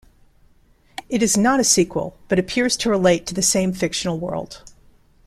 [1.09, 4.63] It is not a sequel but appears to relate to the same fictional world.